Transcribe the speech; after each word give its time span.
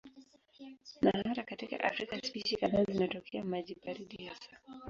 Na 1.03 1.11
hata 1.27 1.43
katika 1.43 1.79
Afrika 1.83 2.17
spishi 2.23 2.55
kadhaa 2.57 2.83
zinatokea 2.83 3.43
maji 3.45 3.77
baridi 3.85 4.25
hasa. 4.25 4.57